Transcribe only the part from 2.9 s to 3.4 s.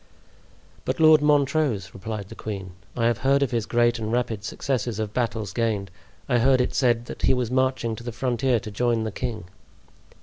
"I have